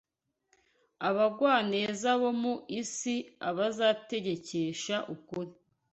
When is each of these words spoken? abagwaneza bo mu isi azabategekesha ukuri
abagwaneza 1.07 2.09
bo 2.21 2.31
mu 2.41 2.53
isi 2.81 3.15
azabategekesha 3.49 4.95
ukuri 5.15 5.51